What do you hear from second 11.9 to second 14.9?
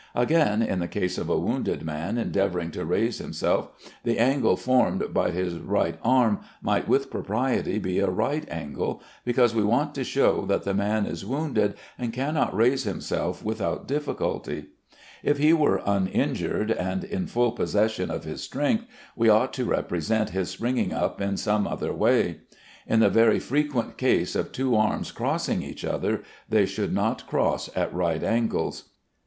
and cannot raise himself without difficulty.